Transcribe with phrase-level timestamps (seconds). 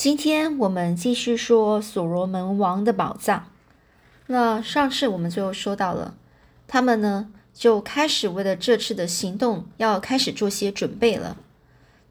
[0.00, 3.50] 今天我们继续说所罗门王的宝藏。
[4.28, 6.14] 那上次我们就说到了，
[6.66, 11.36] 他们呢就开始为了这次的行动要开始做些准备了。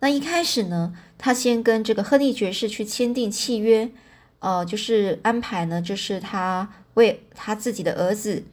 [0.02, 3.90] 那一开始呢，他先跟这个亨利爵士去签订契约，
[4.37, 8.44] 呃，就是安排呢，就是他为他自己的儿子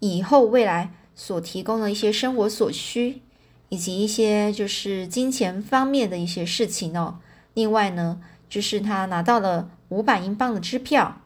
[0.00, 3.22] 以后未来所提供的一些生活所需，
[3.68, 7.20] 以及一些就是金钱方面的一些事情哦。
[7.54, 8.20] 另外呢，
[8.54, 11.20] 就是他拿到了五百英镑的支票。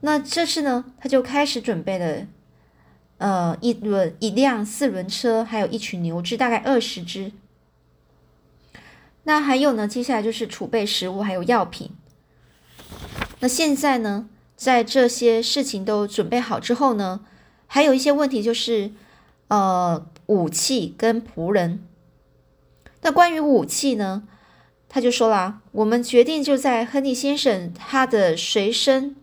[0.00, 2.26] 那这次呢，他就开始准备了，
[3.18, 7.32] 呃，一轮一辆四轮车，还有一群牛只，大概二十只。
[9.24, 11.90] 那还有呢，接下来就是储备食物，还有药品。
[13.40, 17.20] 那现在呢，在这些事情都准备好之后呢，
[17.66, 18.92] 还有一些问题就是，
[19.48, 21.84] 呃，武器跟仆人。
[23.02, 24.26] 那关于武器呢，
[24.96, 29.14] 他就说了，我们决定就在亨利先生他的随身。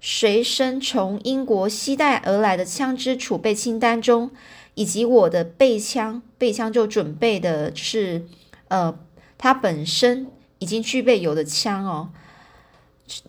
[0.00, 4.30] 随身从英国携带而来的枪支储备清单中，
[4.76, 8.24] 以及我的备枪，备枪就准备的是，
[8.68, 8.98] 呃，
[9.36, 12.08] 他本身已经具备有的枪哦。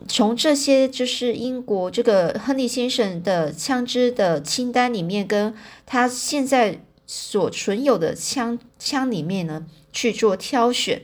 [0.08, 5.54] 从这些就是英国这个亨利先生的枪支的清单里面，跟
[5.86, 11.02] 他现在所存有的枪枪里面呢去做挑选，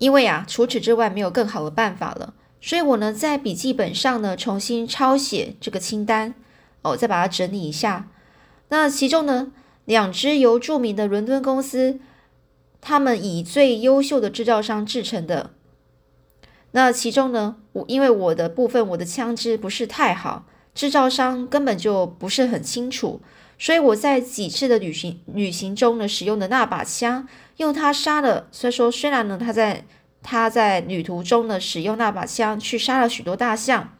[0.00, 2.34] 因为啊，除此之外没有更好的办法了。
[2.60, 6.34] 所以我呢，在笔记本上呢，重新抄写这个清单，
[6.82, 8.08] 哦，再把它整理一下。
[8.70, 9.52] 那其中呢，
[9.84, 12.00] 两支由著名的伦敦公司，
[12.80, 15.50] 他们以最优秀的制造商制成的。
[16.72, 23.20] 那其中呢，我因为我的部分，我的枪支不是太好，制造商根本就不是很清楚，
[23.58, 27.26] 所以我在几次的旅行旅行中呢，使用的那把枪，
[27.60, 28.48] 用他杀了。
[28.50, 29.84] 所以说，虽然呢，他在。
[30.22, 33.96] 他在旅途中呢，使用那把枪去杀了许多大象。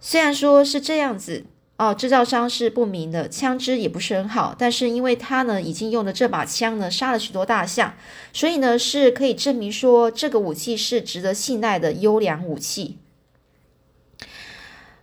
[0.00, 7.94] 虽然说是这样子哦，制造商是不明的，枪支也不是很好，但是因为他呢已经用了这把枪呢杀了许多大象，
[8.32, 12.98] 所以呢是可以证明说这个武器是值得信赖的优良武器。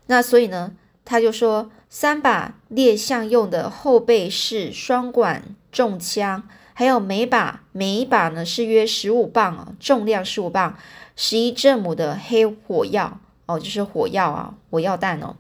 [0.08, 0.74] 那所以呢，
[1.06, 6.50] 他就说三把猎象用的后背式双管重枪。
[6.80, 10.78] 还有每把每一把呢是约十五磅啊，重量十五磅，
[11.14, 15.36] 十一正母的黑火药哦，就是火药啊，火药弹哦。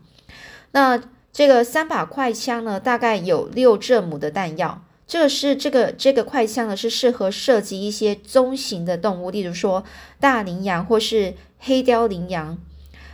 [0.71, 1.01] 那
[1.31, 4.81] 这个三把快枪呢，大概有六正母的弹药。
[5.07, 9.85] 这个是这个这个快枪呢，是适合射击一些中型的动物，例如说
[10.19, 12.57] 大羚羊或是黑雕羚羊，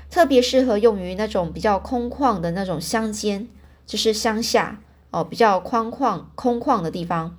[0.10, 3.48] 特别适合用于那种比较空旷的那种乡间，
[3.86, 4.80] 就是乡下
[5.12, 7.38] 哦，比较宽旷空旷的地方。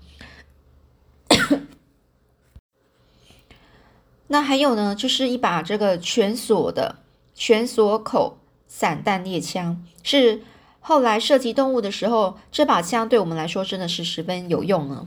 [4.28, 6.96] 那还有呢，就是一把这个全锁的
[7.34, 10.42] 全锁口散弹猎枪，是
[10.80, 15.06] 后来射击动物的时候，这把枪对我们来说真的是十分有用呢。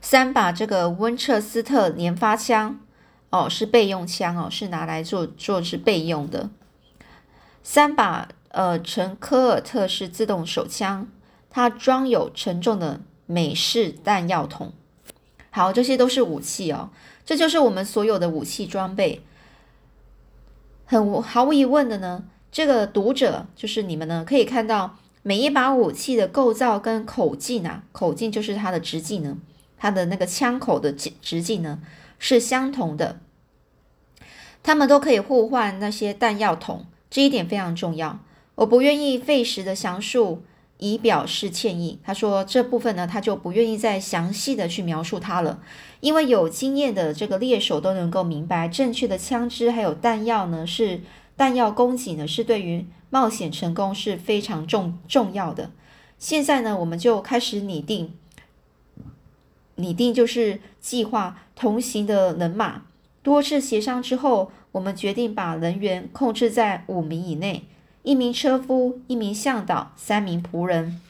[0.00, 2.80] 三把这个温彻斯特连发枪，
[3.30, 6.50] 哦，是备用枪哦，是拿来做做是备用的。
[7.62, 11.06] 三把呃，陈科尔特式自动手枪，
[11.50, 14.72] 它装有沉重的美式弹药筒。
[15.50, 16.90] 好，这些都是武器哦。
[17.28, 19.20] 这就是我们所有的武器装备。
[20.86, 29.36] 很毫无疑问的呢，这个读者就是你们呢，可以看到每一把武器的构造跟口径啊，口径就是它的直径呢，
[29.76, 31.80] 它的那个枪口的直径呢
[32.18, 33.20] 是相同的。
[34.62, 38.20] 他们都可以互换那些弹药筒，这一点非常重要。
[38.54, 40.42] 我不愿意费时的详述。
[40.78, 41.98] 以表示歉意。
[42.02, 45.60] 他说这部分呢，他就不愿意再详细的去描述它了，
[46.00, 51.02] 因为有经验的这个猎手都能够明白，正确的枪支还有弹药呢，是
[51.36, 55.70] 弹药供给呢，是对于冒险成功是非常重重要的。
[56.18, 58.12] 现在呢，我们就开始拟定，
[59.76, 62.82] 拟定就是计划同行的人马。
[63.22, 67.64] 多次协商之后，我们决定把人员控制在五名以内。
[68.02, 71.00] 一名车夫，一名向导，三名仆人，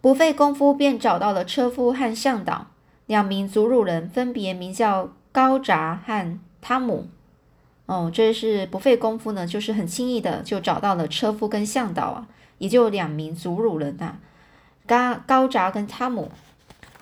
[0.00, 2.68] 不费功夫便找到了车夫和向导。
[3.06, 7.08] 两名祖鲁人分别名叫高扎和汤姆。
[7.86, 12.26] 哦，这是不费功夫呢，就是很轻易的就找到了车夫跟向导啊，
[12.58, 14.16] 也就两名祖鲁人呐，
[14.86, 16.30] 高高扎跟汤姆。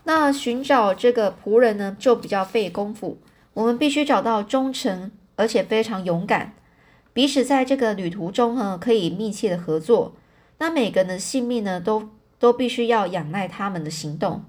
[0.04, 3.18] 那寻找这个仆人呢，就比较费功夫。
[3.54, 6.52] 我们必须找到忠诚而且非常勇敢。
[7.16, 10.12] 彼此在这个旅途中呢，可以密切的合作。
[10.58, 14.44] 那每个人的性命呢，都都必须要仰赖他们的行动。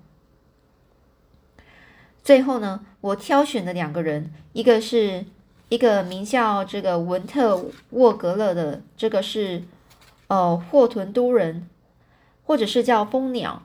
[2.21, 5.23] 最后呢，我挑选的两个人，一个是
[5.69, 9.63] 一个名叫这个文特沃格勒的，这个是
[10.27, 11.69] 呃霍屯都人，
[12.43, 13.63] 或者是叫蜂鸟，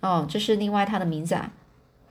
[0.00, 1.52] 哦，这是另外他的名字啊，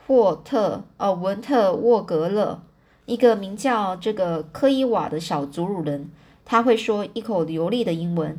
[0.05, 2.61] 霍特呃文特沃格勒，
[3.05, 6.09] 一个名叫这个科伊瓦的小祖鲁人，
[6.45, 8.37] 他会说一口流利的英文。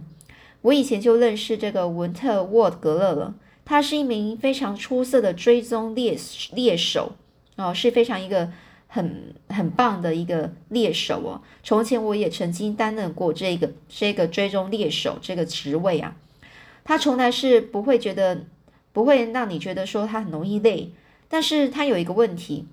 [0.62, 3.34] 我以前就认识这个文特沃格勒了，
[3.64, 6.16] 他是一名非常出色的追踪猎
[6.54, 7.12] 猎手
[7.56, 8.50] 哦，是非常一个
[8.88, 11.42] 很很棒的一个猎手哦。
[11.62, 16.16] 从前我也曾经担任过这个这个追踪猎手这个职位啊。
[16.82, 18.44] 他从来是不会觉得
[18.92, 20.92] 不会让你觉得说他很容易累，
[21.28, 22.66] 但是他有一个问题，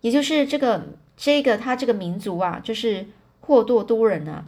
[0.00, 0.86] 也就是这个
[1.20, 3.06] 这个他这个民族啊，就是
[3.40, 4.46] 霍多都人啊，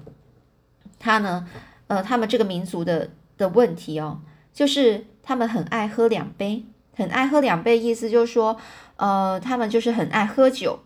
[0.98, 1.46] 他呢。
[1.88, 4.20] 呃，他们这个民族的的问题哦，
[4.54, 6.64] 就是他们很爱喝两杯，
[6.96, 8.56] 很爱喝两杯，意思就是说，
[8.96, 10.78] 呃，他们就是很爱喝酒。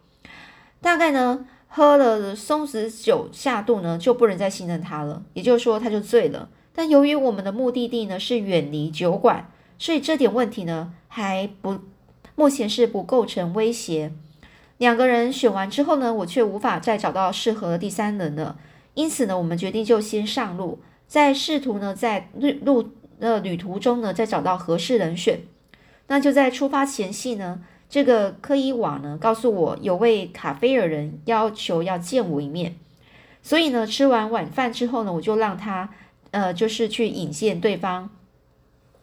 [0.81, 6.49] 大概呢，喝了松子酒下肚呢，就不能再信任他了，也就是说，他就醉了。
[6.75, 9.49] 但由于我们的目的地呢是远离酒馆，
[9.79, 11.79] 所以这点问题呢还不
[12.35, 14.11] 目前是不构成威胁。
[14.79, 18.59] 两个人选完之后呢，我却无法再找到适合第三人了，
[18.95, 20.81] 因此呢，我们决定就先上路。
[21.07, 22.91] 在试图呢，在路路
[23.21, 25.41] 呃旅途中呢，再找到合适人选。
[26.09, 32.77] 那就在出发前夕呢，这个科伊瓦呢告诉我，有位卡菲尔人要求要见我一面。
[33.43, 35.91] 所以呢，吃完晚饭之后呢，我就让他
[36.33, 38.11] 呃，就是去引荐对方。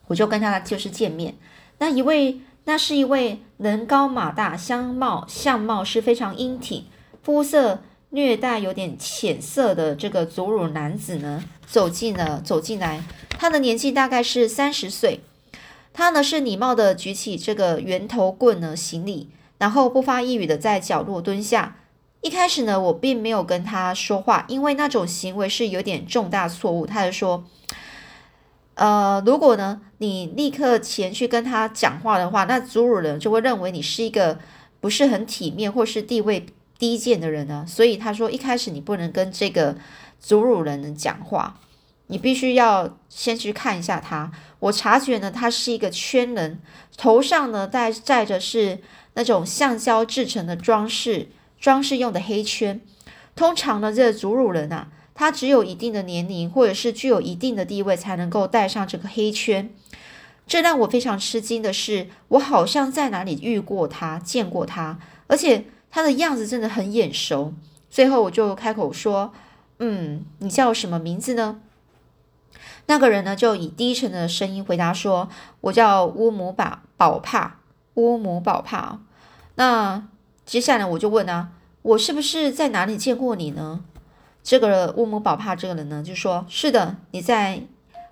[0.07, 1.35] 我就跟他就是见面。
[1.79, 6.85] 那一位，那是一位人高马大，相貌相貌是非常英挺，
[7.21, 7.81] 肤色。
[8.09, 13.01] 略带有点浅色的这个祖鲁男子呢，走进了，走进来。
[13.39, 15.21] 他的年纪大概是三十岁。
[15.93, 21.77] 他呢是礼貌的举起这个圆头棍呢行礼，然后不发一语的在角落蹲下。
[22.21, 26.85] 一开始呢，我并没有跟他说话，因为那种行为是有点重大错误。
[26.85, 27.43] 他就说
[28.75, 34.39] ：“呃，如果呢你立刻前去跟他讲话的话，那祖乳人就会认为你是一个
[34.79, 36.45] 不是很体面或是地位。”
[36.79, 39.77] 低贱的人呢，所以他说一开始你不能跟这个
[40.19, 41.57] 祖鲁人讲话，
[42.07, 44.29] 你必须要先去看一下他。
[44.59, 46.59] 我察觉呢，他是一个圈人，
[46.97, 48.79] 头上呢戴戴着是
[49.13, 52.81] 那种橡胶制成的装饰，装饰用的黑圈。
[53.33, 59.69] 通常呢，这个祖鲁人啊，他只有一定的年龄或者是具有一定的地位才能够戴上这个黑圈。
[60.45, 65.65] 这让我非常吃惊的是，我好像在哪里遇过他，见过他，而且。
[65.95, 67.53] 他的样子真的很眼熟，
[67.87, 69.31] 最后我就开口说
[69.77, 71.59] ：“嗯，你叫什么名字呢？”
[72.89, 75.29] 那个人呢就以低沉的声音回答说
[75.61, 77.59] ：“我叫乌姆宝宝帕，
[77.93, 79.01] 乌姆宝帕。”
[79.53, 80.07] 那
[80.47, 81.51] 接下来我就问啊
[81.83, 83.81] ：“我是不是在哪里见过你呢？”
[84.43, 87.61] 这个乌姆宝帕这个人呢就说：“是的，你在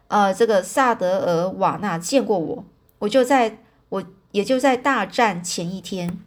[0.07, 2.63] 呃这个萨德尔瓦纳见过我，
[2.99, 3.57] 我就在
[3.89, 6.17] 我也就在大战前一天。”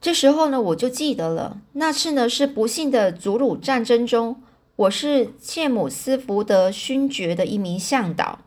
[0.00, 4.42] 这时候呢，我就记得了，那次呢是不幸的祖鲁战争中，
[4.76, 8.38] 我是切姆斯福德勋爵的一名向导。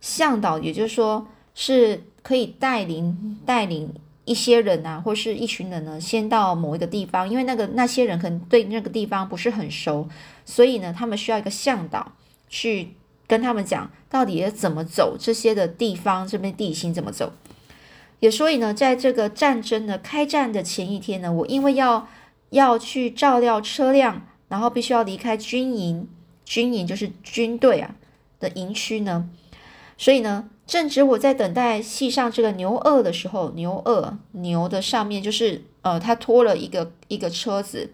[0.00, 3.94] 向导也就是说是可以带领带领
[4.30, 10.08] 一些人啊，或是一群人呢，先到某一个地方，因为那个那些人可能对那个地方不是很熟，
[10.44, 12.12] 所以呢，他们需要一个向导
[12.48, 12.94] 去
[13.26, 17.32] 跟他们讲到底怎么走这些的地方，这边地形怎么走。
[18.20, 22.06] 也所以呢，在这个战争的开战的前一天呢，我因为要
[22.50, 26.08] 要去照料车辆，然后必须要离开军营，
[26.44, 27.96] 军营就是军队啊
[28.38, 29.28] 的营区呢，
[29.98, 37.92] 所以呢，正值我在等待系上这个牛二的时候，牛二牛的上面就是呃，他拖了一个一个车子，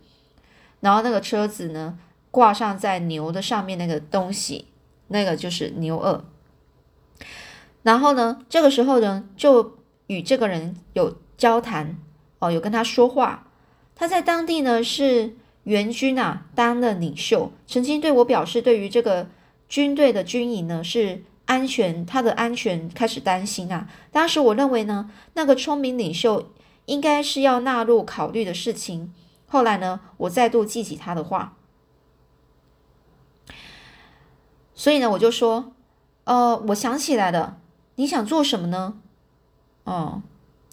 [0.81, 1.99] 然后那个车子呢
[2.31, 4.67] 挂上在牛的上面那个东西，
[5.09, 6.23] 那个就是牛二，
[7.83, 9.75] 然后呢，这个时候呢就。
[10.09, 11.97] 与这个人有交谈
[12.39, 13.49] 哦，有跟他说话。
[13.97, 19.27] 他在当地呢是援军啊，当了领袖，曾经对我表示，对于这个
[19.69, 23.89] 军队的军营呢是安全，他的安全开始担心啊。
[24.13, 26.53] 当时我认为呢，那个聪明领袖
[26.85, 29.13] 应该是要纳入考虑的事情。
[29.47, 31.57] 后来呢，我再度记起他的话，
[34.75, 35.73] 所以呢，我就说，
[36.25, 37.59] 呃，我想起来了，
[37.95, 38.99] 你想做什么呢？
[39.85, 40.23] 哦，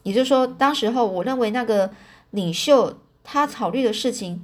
[0.01, 1.91] 也就是说，当时候我认为那个
[2.31, 4.43] 领袖他考虑的事情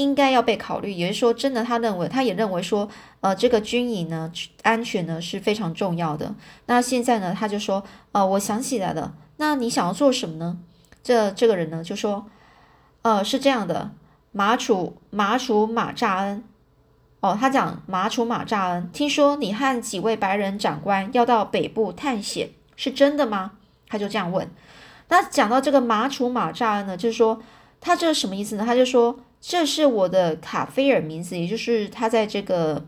[0.00, 2.88] 应该要被考虑，也是说，真的他认为，他也认为说，
[3.20, 6.34] 呃，这个军营呢安全呢是非常重要的。
[6.64, 10.58] 那现在呢，他就说，呃，我想起来了，那你想要做什么呢？
[11.02, 12.26] 这这个人呢就说，
[13.02, 13.90] 呃，是这样的，
[14.32, 16.42] 马楚马楚马扎恩，
[17.20, 23.52] 哦，他讲马楚马扎恩，听说你和几位白人长官要到北部探险，是真的吗？
[23.88, 24.48] 他就这样问。
[25.08, 27.42] 那讲到这个马楚马扎恩呢，就是说
[27.80, 28.64] 他这是什么意思呢？
[28.64, 32.86] 他就说这是我的卡菲尔名字，也就是他在这个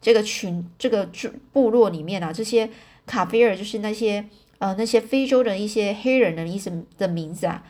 [0.00, 1.08] 这个群这个
[1.52, 2.70] 部落里面啊，这些
[3.06, 4.24] 卡菲尔就是那些。
[4.58, 7.62] 呃，那些非洲的一些黑人的意思的名字啊，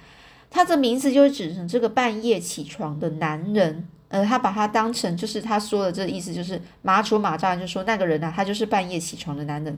[0.49, 3.89] 他的名字就是指成这个半夜起床的男人。
[4.09, 9.77] 呃，他把他当成就是他说的这意思，就是马楚马扎就说那个人啊，他就是半夜起床的男人。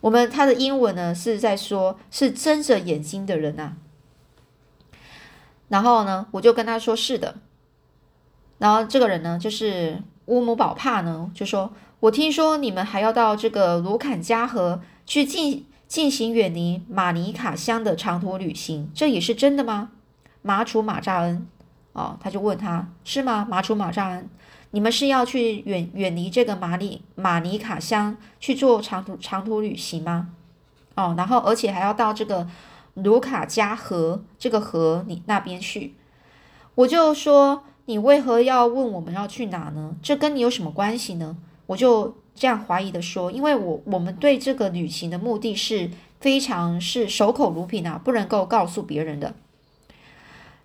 [0.00, 3.76] 我们他的英文呢是在说，是睁着眼睛的人啊。
[5.68, 7.36] 然后呢，我就跟他说是的。
[8.58, 15.66] 然后这个人呢，就是乌姆宝帕呢，就说我听说你们还要到这个卢坎加河去进。
[15.88, 19.92] 进行远离马尼卡乡的长途旅行，这也是真的吗？
[20.42, 21.46] 马楚马扎恩，
[21.92, 23.46] 哦，他就问他是吗？
[23.48, 24.28] 马楚马扎恩，
[24.72, 30.30] 你们是要去远远离这个马里马尼卡乡去做长途长途旅行吗？
[30.96, 32.48] 哦，然后而且还要到这个
[32.96, 35.94] 卢卡加河这个河你那边去，
[36.74, 39.94] 我就说你为何要问我们要去哪呢？
[40.02, 41.36] 这跟你有什么关系呢？
[41.66, 42.16] 我就。
[42.38, 49.34] 这样怀疑的说，因为我我们对这个旅行的目的是非常是守口如瓶啊，不能够告诉别人的。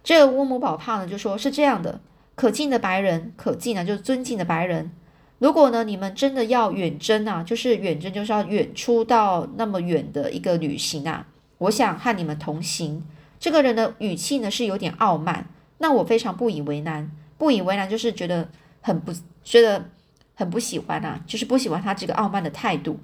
[0.03, 2.01] 这个乌姆宝帕呢就说是这样的，
[2.35, 4.91] 可敬的白人，可敬啊，就是尊敬的白人。
[5.39, 11.25] 如果呢你们真的要远征啊，就是远征就是要远出到那么远的一个旅行啊，
[11.61, 13.03] 我想和你们同行。
[13.39, 15.47] 这个人的语气呢是有点傲慢，
[15.79, 18.49] 那我非常不以为难，不以为难就是觉得
[18.81, 19.11] 很不
[19.43, 19.89] 觉得。
[20.33, 22.99] 很不喜欢啊，就是不喜欢他这个傲慢的态度。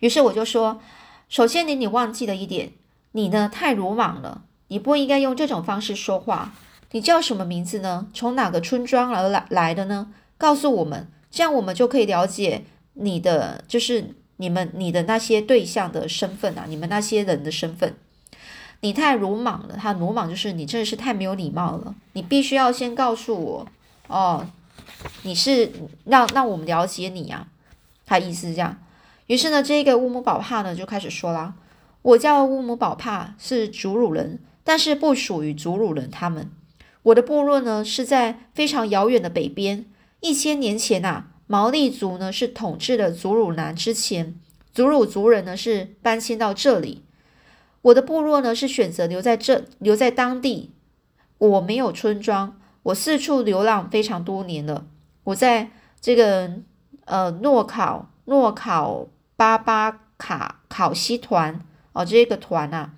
[0.00, 0.80] 于是我就说
[1.28, 2.72] ：“首先，你你忘记了一点，
[3.12, 6.52] 你呢太鲁莽了，你不应该用这种方式说话。
[6.90, 8.08] 你叫什么名字呢？
[8.12, 10.12] 从哪个村庄而来来的呢？
[10.36, 17.94] 告诉我们，这样我们就可以了解你的，就是你们你的那些对象的身份啊，你们那些人的身份。
[18.80, 21.94] 你太鲁莽了，他鲁莽就是你真的是太没有礼貌了。
[22.14, 23.66] 你必须要先告诉我
[24.08, 24.46] 哦。”
[25.22, 25.70] 你是
[26.04, 27.46] 让让我们了解你呀，
[28.06, 28.76] 他意思是这样。
[29.26, 31.54] 于是呢，这个乌姆宝帕呢就开始说啦
[32.02, 36.10] ：“我叫乌姆宝帕，是祖鲁人，但是不属于祖鲁人。
[36.10, 36.50] 他们，
[37.02, 39.86] 我的部落呢是在非常遥远的北边。
[40.20, 44.36] 一千年前呐，毛利族呢是统治了祖鲁南之前，
[44.72, 47.02] 祖鲁族人呢是搬迁到这里。
[47.82, 50.70] 我的部落呢是选择留在这，留在当地。
[51.38, 54.86] 我没有村庄。”我四处流浪非常多年了。
[55.24, 56.52] 我在这个
[57.04, 61.60] 呃诺考诺考巴巴卡考西团
[61.92, 62.92] 哦，这个团啊，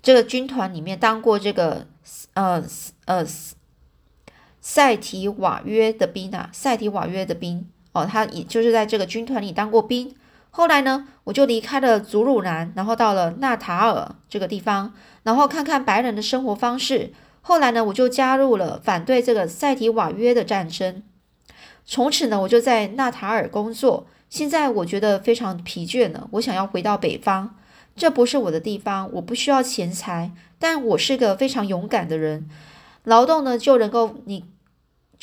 [0.00, 1.88] 这个军团里面当过这个
[2.34, 2.64] 呃
[3.06, 3.26] 呃
[4.66, 10.16] 塞提瓦约的兵啊，塞提瓦约的兵哦，他也就是在这个军团里当过兵。
[10.48, 17.12] 后来呢，我就离开了祖鲁南，然后到了纳塔尔这个地方，然后看看白人的生活方式。
[17.42, 21.02] 后来呢，我就加入了反对这个塞提瓦约的战争。
[21.84, 24.06] 从此呢，我就在纳塔尔工作。
[24.30, 27.54] 现在我觉得非常疲倦了，我想要回到北方。
[27.94, 32.48] 这不是我的地方，我不需要钱财，但我是个非常勇敢的人。
[33.04, 34.46] 劳动呢，就能够你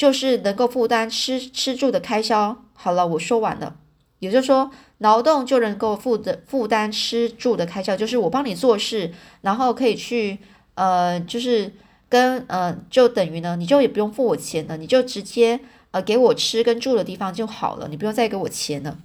[0.02, 2.58] 就是能够负担吃吃住的开销。
[2.74, 3.76] 好了，我说完了。
[4.18, 10.40] 也就是说，劳动就能够负的负担吃住的开销，就是我帮你做事，然后可以去
[10.74, 11.72] 呃，就是。
[12.12, 15.58] 跟呃，就等于呢，你就也不用付我钱了，你就直接
[15.92, 18.98] 呃给我吃跟住的地方就好了，你不用再给我钱了。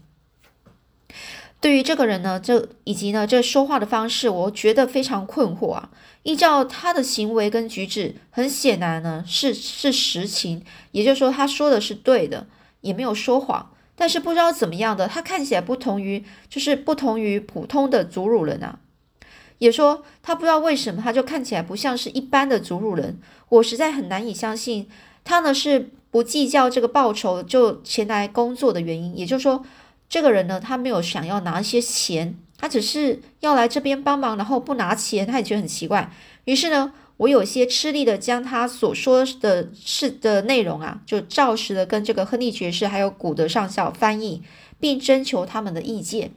[1.67, 5.91] 对于这个人呢，这以及呢这说话的方式，我觉得非常困惑啊。
[6.23, 12.47] 依照他的行为跟举止，很显然呢是是实情，也就是说他说的是对的，
[12.83, 13.73] 也没有说谎。
[13.97, 18.79] 但是不知道怎么样的，他看起来不同于，就是不同于普通的祖鲁人啊。
[19.59, 23.19] 也说他不知道为什么，他就看起来不像是一般的祖鲁人。
[23.49, 24.89] 我实在很难以相信
[25.25, 29.19] 他呢是不计较这个报酬就前来工作的原因。
[29.19, 29.65] 也就是说，
[30.09, 36.11] 这个人呢，他没有想要拿一些钱，他只是要来这边帮忙，然后不拿钱，他也觉得很奇怪。
[36.45, 44.43] 于是呢，我有些吃力的将他所说的事的内容啊，就照实的跟这个亨利爵士还有古德上校翻译，
[44.79, 46.33] 并征求他们的意见。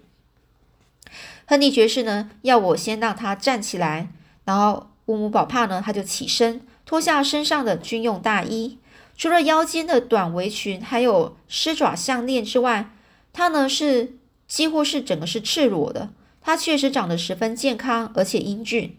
[1.46, 4.10] 亨利爵士呢，要我先让他站起来，
[4.46, 8.78] 然后乌姆宝帕呢，他就起身，脱下身上的军用大衣，
[9.18, 12.92] 除了腰间的短围裙，还有狮爪项链之外，
[13.34, 14.14] 他呢是
[14.48, 16.10] 几乎是整个是赤裸的。
[16.42, 18.98] 他确实长得十分健康，而且英俊。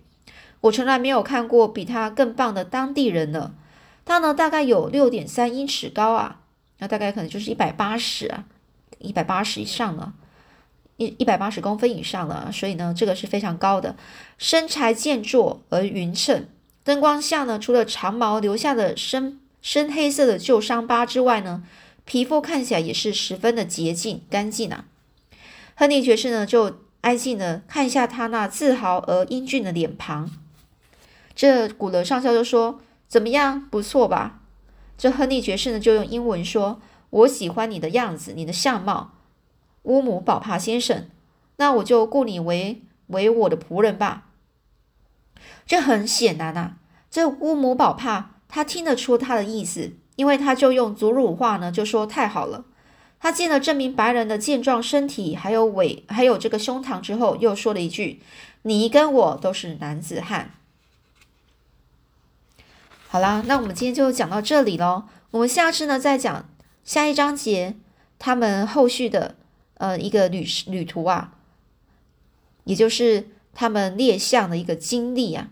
[0.60, 3.54] 我从来没有看过比他更棒的当地人呢。
[4.04, 6.40] 他呢，大概有六点三英尺高啊，
[6.78, 8.44] 那大概可能就是一百八十啊，
[8.98, 10.12] 一百八十以上了，
[10.96, 12.50] 一一百八十公分以上了。
[12.52, 13.96] 所以呢，这个是非常高的，
[14.36, 16.46] 身材健硕而匀称。
[16.84, 21.62] 灯光下呢，除了长毛留下的深深黑色的旧伤疤之外呢，
[22.04, 24.86] 皮肤看起来也是十分的洁净干净啊。
[25.74, 30.30] 亨利爵士呢，就安静的看一下他那自豪而英俊的脸庞。
[31.34, 34.40] 这古勒上校就说：“怎么样，不错吧？”
[34.98, 39.14] 这亨利爵士呢，就用英文说：“我喜欢你的样子，你的相貌，
[39.84, 41.08] 乌姆宝帕先生。
[41.56, 44.26] 那我就雇你为为我的仆人吧。”
[45.64, 46.76] 这很显然啊，
[47.10, 52.64] 这乌姆宝帕他听得出他的意思，因为他就用祖鲁话呢，就说：“太好了。”
[53.22, 58.22] 他见了这名白人的健壮身体，还有尾，还有这个胸膛之后，又说了一句
[58.62, 60.52] ：“你跟我都是男子汉。”
[63.08, 65.04] 好啦，那我们今天就讲到这里喽。
[65.32, 66.48] 我们下次呢再讲
[66.82, 67.76] 下一章节，
[68.18, 69.36] 他们后续的
[69.74, 71.34] 呃一个旅旅途啊，
[72.64, 75.50] 也就是他们猎象的一个经历啊。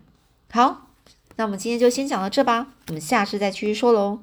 [0.50, 0.88] 好，
[1.36, 4.20] 那我们今天就先讲到这吧，我们下次再继续说喽。